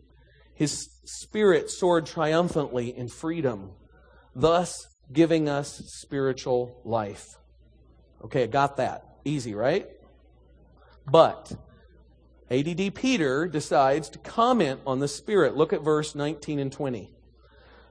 [0.53, 3.71] his spirit soared triumphantly in freedom,
[4.35, 7.37] thus giving us spiritual life.
[8.25, 9.05] Okay, I got that.
[9.23, 9.87] Easy, right?
[11.07, 11.53] But
[12.49, 15.55] ADD Peter decides to comment on the Spirit.
[15.55, 17.11] Look at verse 19 and 20.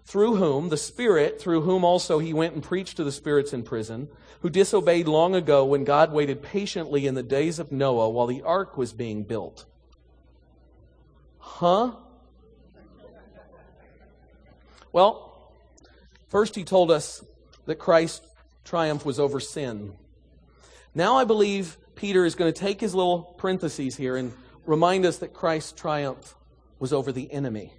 [0.05, 3.62] Through whom, the Spirit, through whom also he went and preached to the spirits in
[3.62, 4.08] prison,
[4.40, 8.42] who disobeyed long ago when God waited patiently in the days of Noah while the
[8.42, 9.65] ark was being built.
[11.38, 11.92] Huh?
[14.92, 15.52] Well,
[16.29, 17.25] first he told us
[17.67, 18.27] that Christ's
[18.65, 19.94] triumph was over sin.
[20.94, 24.33] Now I believe Peter is going to take his little parentheses here and
[24.67, 26.35] remind us that Christ's triumph
[26.79, 27.73] was over the enemy.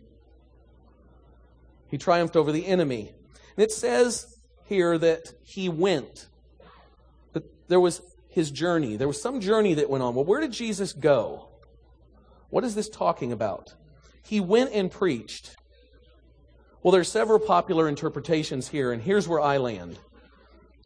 [1.90, 3.12] He triumphed over the enemy.
[3.56, 6.28] And it says here that he went.
[7.34, 8.98] But there was his journey.
[8.98, 10.16] There was some journey that went on.
[10.16, 11.50] Well, where did Jesus go?
[12.50, 13.74] What is this talking about?
[14.24, 15.56] He went and preached.
[16.82, 19.98] Well, there's several popular interpretations here, and here's where I land.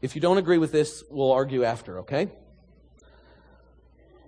[0.01, 2.29] If you don't agree with this, we'll argue after, okay?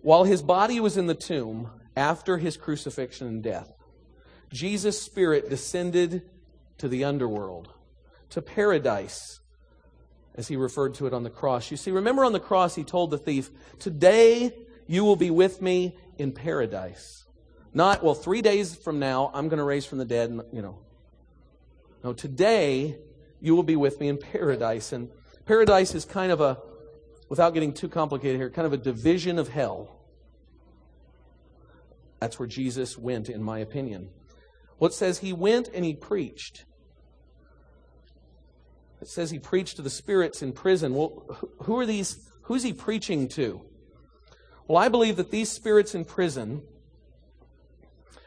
[0.02, 3.72] While his body was in the tomb after his crucifixion and death,
[4.52, 6.24] Jesus' spirit descended
[6.78, 7.70] to the underworld,
[8.32, 9.40] to paradise,
[10.36, 11.72] as he referred to it on the cross.
[11.72, 13.50] You see, remember on the cross, he told the thief,
[13.80, 14.54] Today
[14.88, 17.26] you will be with me in paradise.
[17.74, 20.62] Not, well, three days from now, I'm going to raise from the dead, and, you
[20.62, 20.80] know.
[22.04, 22.98] No, today
[23.40, 24.92] you will be with me in paradise.
[24.92, 25.10] And
[25.46, 26.58] paradise is kind of a,
[27.32, 30.02] without getting too complicated here, kind of a division of hell.
[32.20, 34.10] That's where Jesus went, in my opinion.
[34.80, 36.66] What says he went and he preached.
[39.02, 40.94] It says he preached to the spirits in prison.
[40.94, 41.24] Well,
[41.62, 42.20] who are these?
[42.42, 43.62] Who's he preaching to?
[44.68, 46.62] Well, I believe that these spirits in prison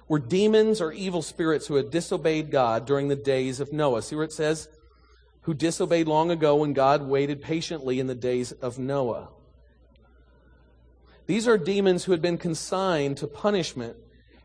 [0.08, 4.00] were demons or evil spirits who had disobeyed God during the days of Noah.
[4.00, 4.66] See where it says?
[5.44, 9.28] Who disobeyed long ago when God waited patiently in the days of Noah.
[11.26, 13.96] These are demons who had been consigned to punishment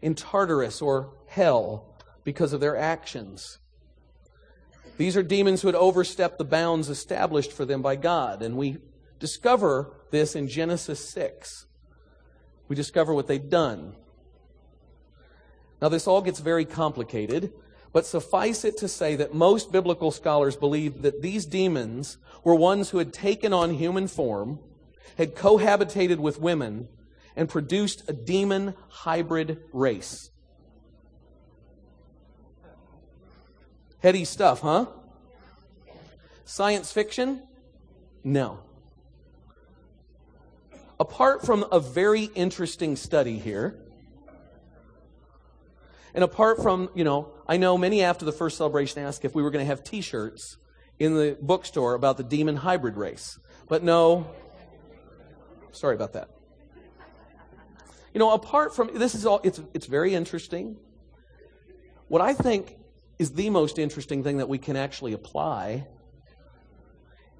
[0.01, 3.59] in Tartarus or hell because of their actions.
[4.97, 8.41] These are demons who had overstepped the bounds established for them by God.
[8.41, 8.77] And we
[9.19, 11.65] discover this in Genesis 6.
[12.67, 13.95] We discover what they've done.
[15.81, 17.53] Now, this all gets very complicated,
[17.91, 22.89] but suffice it to say that most biblical scholars believe that these demons were ones
[22.89, 24.59] who had taken on human form,
[25.17, 26.87] had cohabitated with women,
[27.35, 30.29] and produced a demon hybrid race.
[34.01, 34.85] Heady stuff, huh?
[36.45, 37.43] Science fiction?
[38.23, 38.59] No.
[40.99, 43.77] Apart from a very interesting study here,
[46.13, 49.43] and apart from, you know, I know many after the first celebration asked if we
[49.43, 50.57] were going to have t shirts
[50.97, 53.39] in the bookstore about the demon hybrid race.
[53.67, 54.29] But no,
[55.71, 56.29] sorry about that.
[58.13, 60.77] You know, apart from this is all it's it's very interesting.
[62.07, 62.75] What I think
[63.19, 65.87] is the most interesting thing that we can actually apply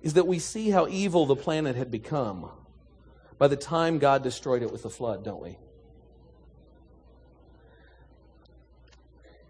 [0.03, 2.51] is that we see how evil the planet had become
[3.37, 5.57] by the time God destroyed it with the flood, don't we?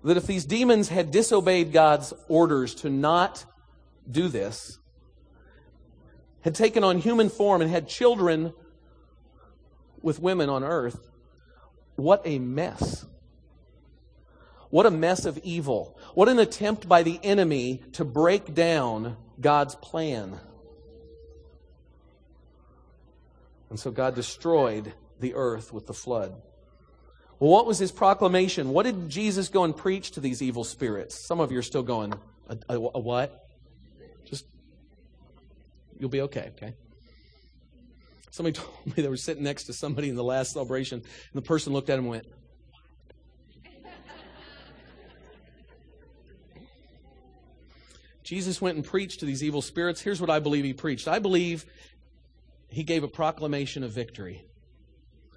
[0.03, 3.45] That if these demons had disobeyed God's orders to not
[4.09, 4.79] do this,
[6.41, 8.53] had taken on human form and had children
[10.01, 11.09] with women on earth,
[11.95, 13.05] what a mess.
[14.69, 15.97] What a mess of evil.
[16.13, 20.39] What an attempt by the enemy to break down God's plan.
[23.69, 26.41] And so God destroyed the earth with the flood.
[27.39, 28.69] Well, what was his proclamation?
[28.71, 31.25] What did Jesus go and preach to these evil spirits?
[31.25, 32.13] Some of you are still going,
[32.49, 33.47] a, a, a what?
[34.25, 34.45] Just,
[35.97, 36.73] you'll be okay, okay?
[38.29, 41.45] Somebody told me they were sitting next to somebody in the last celebration, and the
[41.45, 42.25] person looked at him and went,
[48.21, 50.01] Jesus went and preached to these evil spirits.
[50.01, 51.65] Here's what I believe he preached I believe
[52.67, 54.45] he gave a proclamation of victory.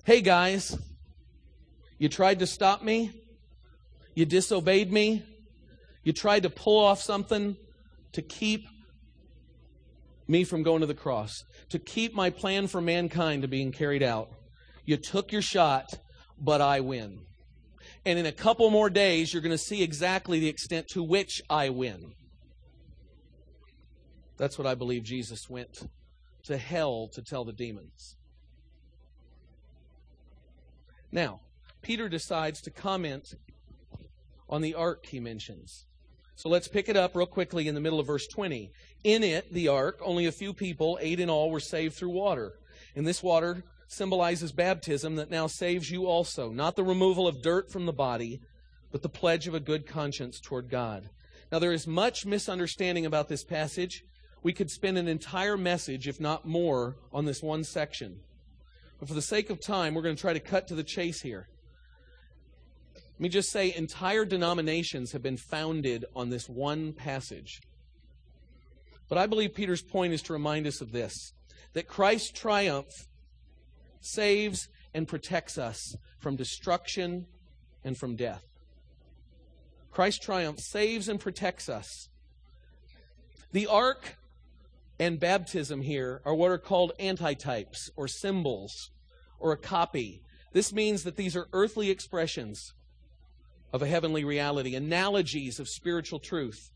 [0.05, 0.77] Hey, guys,
[2.03, 3.13] you tried to stop me.
[4.17, 5.25] You disobeyed me.
[6.03, 7.57] You tried to pull off something
[8.11, 8.67] to keep
[10.27, 14.03] me from going to the cross, to keep my plan for mankind to being carried
[14.03, 14.31] out.
[14.85, 15.91] You took your shot,
[16.37, 17.21] but I win.
[18.05, 21.41] And in a couple more days, you're going to see exactly the extent to which
[21.49, 22.15] I win.
[24.39, 25.87] That's what I believe Jesus went
[26.47, 28.17] to hell to tell the demons.
[31.13, 31.39] Now,
[31.83, 33.35] Peter decides to comment
[34.49, 35.87] on the ark he mentions.
[36.37, 38.71] So let's pick it up real quickly in the middle of verse 20.
[39.05, 42.55] In it, the ark, only a few people, eight in all, were saved through water.
[42.97, 47.71] And this water symbolizes baptism that now saves you also, not the removal of dirt
[47.71, 48.41] from the body,
[48.91, 51.11] but the pledge of a good conscience toward God.
[51.51, 54.05] Now, there is much misunderstanding about this passage.
[54.43, 58.21] We could spend an entire message, if not more, on this one section.
[58.99, 61.21] But for the sake of time, we're going to try to cut to the chase
[61.21, 61.49] here.
[63.15, 67.61] Let me just say entire denominations have been founded on this one passage.
[69.09, 71.33] But I believe Peter's point is to remind us of this
[71.75, 73.09] that Christ's triumph
[74.01, 77.27] saves and protects us from destruction
[77.85, 78.45] and from death.
[79.91, 82.09] Christ's triumph saves and protects us.
[83.53, 84.17] The ark
[84.99, 88.91] and baptism here are what are called antitypes or symbols
[89.39, 90.23] or a copy.
[90.53, 92.73] This means that these are earthly expressions
[93.73, 96.71] of a heavenly reality, analogies of spiritual truth.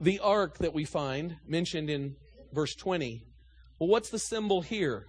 [0.00, 2.16] the ark that we find mentioned in
[2.52, 3.22] verse 20.
[3.78, 5.06] Well, what's the symbol here?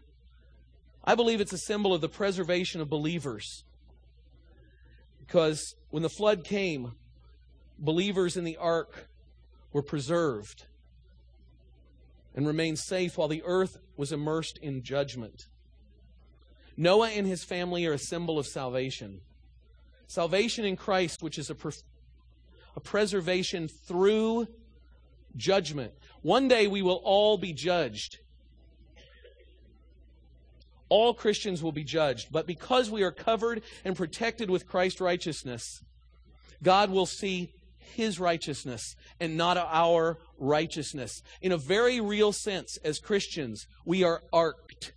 [1.04, 3.64] I believe it's a symbol of the preservation of believers.
[5.20, 6.92] Because when the flood came,
[7.80, 9.08] believers in the ark
[9.72, 10.66] were preserved
[12.36, 15.48] and remained safe while the earth was immersed in judgment.
[16.78, 19.22] Noah and his family are a symbol of salvation.
[20.12, 21.56] Salvation in Christ, which is a,
[22.76, 24.46] a preservation through
[25.38, 25.94] judgment.
[26.22, 28.20] One day we will all be judged.
[30.90, 32.28] All Christians will be judged.
[32.30, 35.82] But because we are covered and protected with Christ's righteousness,
[36.62, 41.24] God will see his righteousness and not our righteousness.
[41.42, 44.92] In a very real sense, as Christians, we are arked.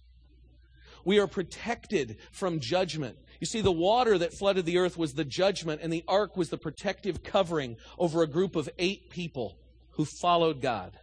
[1.04, 3.16] We are protected from judgment.
[3.40, 6.50] You see, the water that flooded the earth was the judgment, and the ark was
[6.50, 9.58] the protective covering over a group of eight people
[9.92, 10.98] who followed God.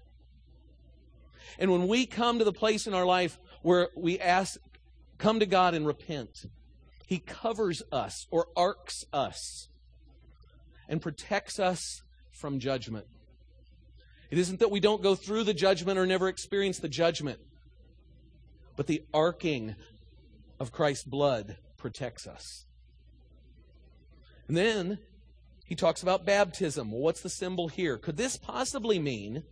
[1.60, 4.60] And when we come to the place in our life where we ask,
[5.18, 6.46] come to God and repent,
[7.06, 9.68] He covers us or arks us
[10.88, 12.02] and protects us
[12.32, 13.06] from judgment.
[14.30, 17.40] It isn't that we don't go through the judgment or never experience the judgment,
[18.78, 19.76] but the arking
[20.60, 22.66] of Christ's blood protects us.
[24.48, 25.00] And then
[25.66, 26.92] he talks about baptism.
[26.92, 27.98] Well, what's the symbol here?
[27.98, 29.44] Could this possibly mean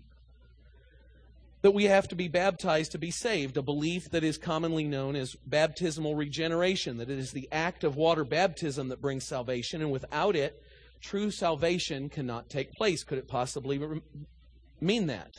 [1.61, 3.57] that we have to be baptized to be saved?
[3.57, 7.95] A belief that is commonly known as baptismal regeneration, that it is the act of
[7.95, 10.61] water baptism that brings salvation, and without it,
[11.01, 13.03] true salvation cannot take place.
[13.03, 14.01] Could it possibly re-
[14.79, 15.31] mean that?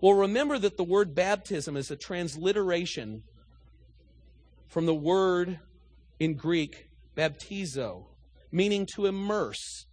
[0.00, 3.22] Well, remember that the word baptism is a transliteration
[4.68, 5.58] from the word
[6.20, 8.04] in Greek, baptizo,
[8.52, 9.86] meaning to immerse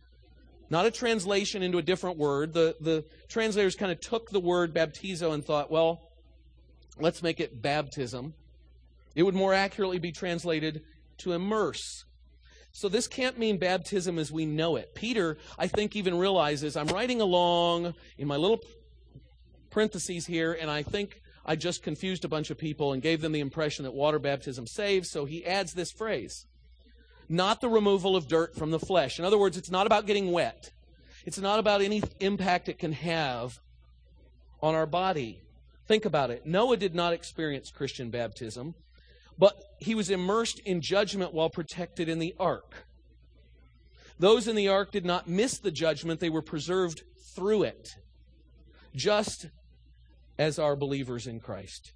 [0.69, 2.53] not a translation into a different word.
[2.53, 6.11] The, the translators kind of took the word baptizo and thought, well,
[6.99, 8.33] let's make it baptism.
[9.15, 10.81] It would more accurately be translated
[11.19, 12.03] to immerse.
[12.71, 14.93] So this can't mean baptism as we know it.
[14.93, 18.59] Peter, I think, even realizes I'm writing along in my little
[19.71, 23.31] parentheses here, and I think I just confused a bunch of people and gave them
[23.31, 26.45] the impression that water baptism saves, so he adds this phrase
[27.29, 29.19] not the removal of dirt from the flesh.
[29.19, 30.71] In other words, it's not about getting wet,
[31.25, 33.59] it's not about any impact it can have
[34.61, 35.41] on our body.
[35.87, 36.45] Think about it.
[36.45, 38.75] Noah did not experience Christian baptism,
[39.37, 42.85] but he was immersed in judgment while protected in the ark.
[44.19, 47.03] Those in the ark did not miss the judgment, they were preserved
[47.35, 47.95] through it,
[48.95, 49.47] just
[50.37, 51.93] as our believers in Christ.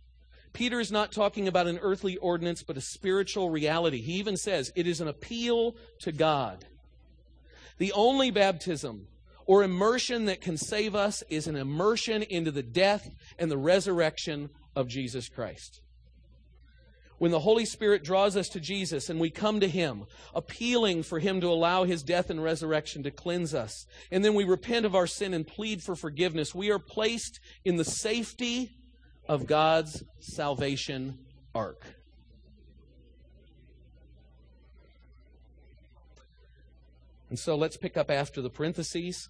[0.54, 4.02] Peter is not talking about an earthly ordinance, but a spiritual reality.
[4.02, 6.66] He even says it is an appeal to God.
[7.78, 9.08] The only baptism
[9.46, 14.50] or immersion that can save us is an immersion into the death and the resurrection
[14.76, 15.82] of Jesus Christ.
[17.22, 21.20] When the Holy Spirit draws us to Jesus and we come to Him, appealing for
[21.20, 24.96] Him to allow His death and resurrection to cleanse us, and then we repent of
[24.96, 28.72] our sin and plead for forgiveness, we are placed in the safety
[29.30, 31.20] of God's salvation
[31.54, 31.86] ark.
[37.30, 39.30] And so let's pick up after the parentheses.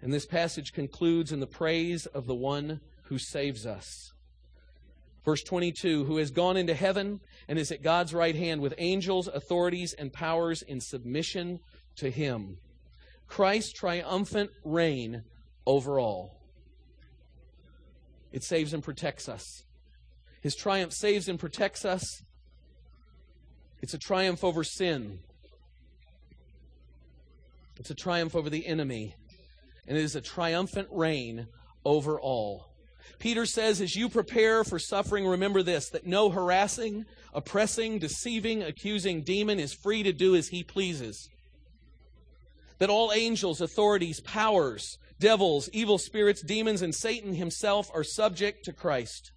[0.00, 4.12] And this passage concludes in the praise of the one who saves us.
[5.24, 9.28] Verse 22 Who has gone into heaven and is at God's right hand with angels,
[9.28, 11.60] authorities, and powers in submission
[11.96, 12.58] to him.
[13.28, 15.24] Christ's triumphant reign
[15.66, 16.40] over all.
[18.32, 19.62] It saves and protects us.
[20.40, 22.22] His triumph saves and protects us.
[23.80, 25.20] It's a triumph over sin.
[27.78, 29.14] It's a triumph over the enemy.
[29.86, 31.46] And it is a triumphant reign
[31.84, 32.71] over all.
[33.18, 39.22] Peter says, as you prepare for suffering, remember this that no harassing, oppressing, deceiving, accusing
[39.22, 41.28] demon is free to do as he pleases.
[42.78, 48.72] That all angels, authorities, powers, devils, evil spirits, demons, and Satan himself are subject to
[48.72, 49.32] Christ.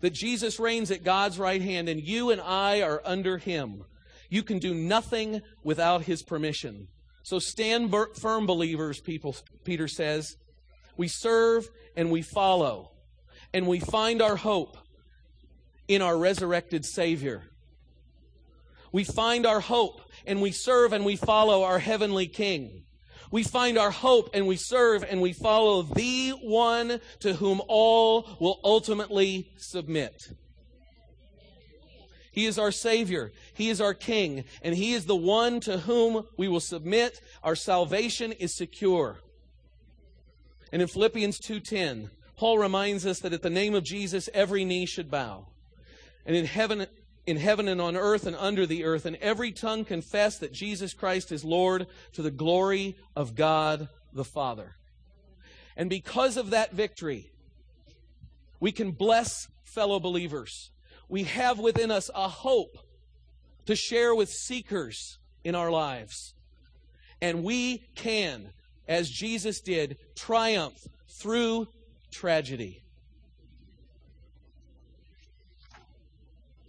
[0.00, 3.84] That Jesus reigns at God's right hand and you and I are under him.
[4.30, 6.88] You can do nothing without his permission.
[7.22, 10.36] So stand firm, believers, people, Peter says.
[10.96, 12.90] We serve and we follow,
[13.52, 14.76] and we find our hope
[15.88, 17.42] in our resurrected Savior.
[18.92, 22.82] We find our hope and we serve and we follow our heavenly King
[23.32, 28.28] we find our hope and we serve and we follow the one to whom all
[28.38, 30.28] will ultimately submit.
[32.30, 33.32] He is our Savior.
[33.54, 34.44] He is our King.
[34.62, 37.20] And He is the one to whom we will submit.
[37.42, 39.18] Our salvation is secure.
[40.72, 44.86] And in Philippians 2:10, Paul reminds us that at the name of Jesus every knee
[44.86, 45.46] should bow.
[46.26, 46.86] And in heaven
[47.24, 50.92] in heaven and on earth and under the earth and every tongue confess that Jesus
[50.92, 54.74] Christ is Lord to the glory of God the Father.
[55.76, 57.30] And because of that victory,
[58.60, 60.70] we can bless fellow believers.
[61.08, 62.76] We have within us a hope
[63.66, 66.34] to share with seekers in our lives.
[67.20, 68.52] And we can,
[68.88, 71.68] as Jesus did, triumph through
[72.10, 72.82] tragedy.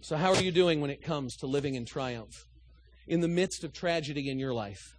[0.00, 2.46] So, how are you doing when it comes to living in triumph
[3.06, 4.96] in the midst of tragedy in your life?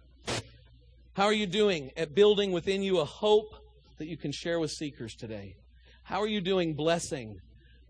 [1.12, 3.54] How are you doing at building within you a hope
[3.98, 5.56] that you can share with seekers today?
[6.02, 7.40] How are you doing blessing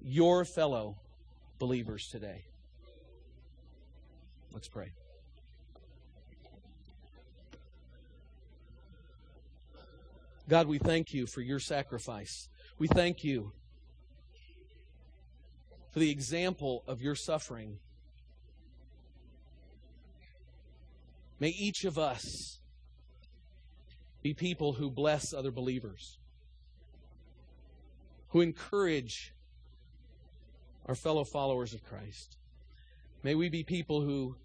[0.01, 0.99] your fellow
[1.59, 2.45] believers today?
[4.53, 4.93] Let's pray.
[10.49, 12.49] God, we thank you for your sacrifice.
[12.79, 13.53] We thank you
[15.91, 17.79] for the example of your suffering.
[21.41, 22.61] May each of us
[24.23, 26.19] be people who bless other believers,
[28.29, 29.35] who encourage
[30.87, 32.37] our fellow followers of Christ.
[33.25, 34.37] May we be people who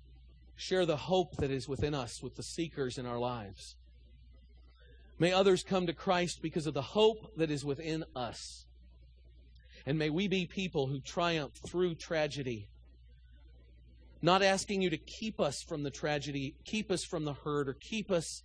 [0.56, 3.76] share the hope that is within us with the seekers in our lives.
[5.22, 8.65] May others come to Christ because of the hope that is within us.
[9.86, 12.69] And may we be people who triumph through tragedy.
[14.24, 17.76] Not asking you to keep us from the tragedy, keep us from the hurt, or
[17.76, 18.41] keep us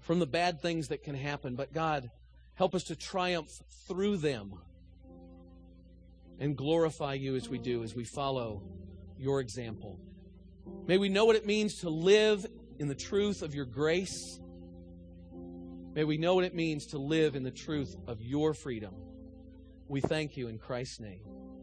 [0.00, 2.10] from the bad things that can happen, but God,
[2.52, 3.48] help us to triumph
[3.88, 4.52] through them
[6.38, 8.62] and glorify you as we do, as we follow
[9.16, 9.98] your example.
[10.86, 12.44] May we know what it means to live
[12.78, 14.38] in the truth of your grace.
[15.94, 18.94] May we know what it means to live in the truth of your freedom.
[19.88, 21.22] We thank you in Christ's name.